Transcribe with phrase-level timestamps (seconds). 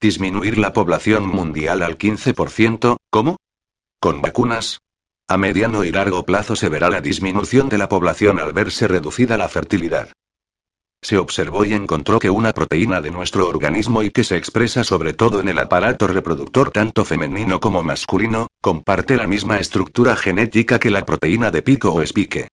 [0.00, 3.36] Disminuir la población mundial al 15%, ¿cómo?
[3.98, 4.78] ¿Con vacunas?
[5.28, 9.36] A mediano y largo plazo se verá la disminución de la población al verse reducida
[9.36, 10.12] la fertilidad.
[11.02, 15.14] Se observó y encontró que una proteína de nuestro organismo y que se expresa sobre
[15.14, 20.90] todo en el aparato reproductor tanto femenino como masculino, comparte la misma estructura genética que
[20.90, 22.46] la proteína de pico o espique.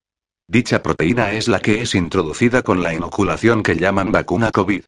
[0.48, 4.84] Dicha proteína es la que es introducida con la inoculación que llaman vacuna COVID.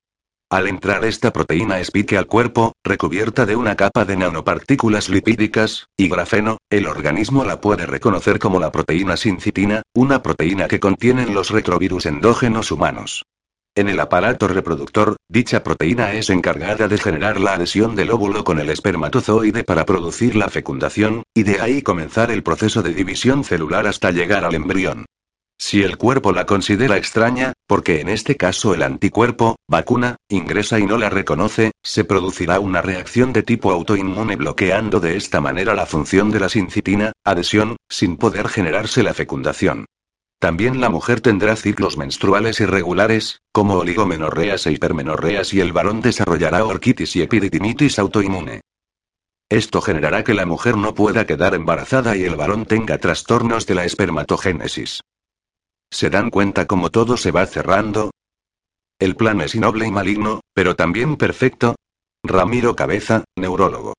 [0.49, 6.07] Al entrar esta proteína espique al cuerpo, recubierta de una capa de nanopartículas lipídicas, y
[6.07, 11.49] grafeno, el organismo la puede reconocer como la proteína sincitina, una proteína que contienen los
[11.49, 13.25] retrovirus endógenos humanos.
[13.75, 18.57] En el aparato reproductor, dicha proteína es encargada de generar la adhesión del óvulo con
[18.59, 23.85] el espermatozoide para producir la fecundación, y de ahí comenzar el proceso de división celular
[23.85, 25.07] hasta llegar al embrión.
[25.59, 30.85] Si el cuerpo la considera extraña, porque en este caso el anticuerpo, vacuna, ingresa y
[30.85, 35.87] no la reconoce, se producirá una reacción de tipo autoinmune bloqueando de esta manera la
[35.87, 39.85] función de la sincitina, adhesión, sin poder generarse la fecundación.
[40.39, 46.63] También la mujer tendrá ciclos menstruales irregulares, como oligomenorreas e hipermenorreas y el varón desarrollará
[46.63, 48.61] orquitis y epididimitis autoinmune.
[49.49, 53.75] Esto generará que la mujer no pueda quedar embarazada y el varón tenga trastornos de
[53.75, 55.01] la espermatogénesis.
[55.91, 58.11] ¿Se dan cuenta cómo todo se va cerrando?
[58.99, 61.75] El plan es innoble y maligno, pero también perfecto.
[62.23, 63.93] Ramiro Cabeza, neurólogo.